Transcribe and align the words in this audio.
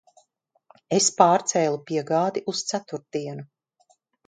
Es 0.97 1.09
pārcēlu 1.19 1.79
piegādi 1.91 2.45
uz 2.55 2.65
ceturtdienu. 2.73 3.49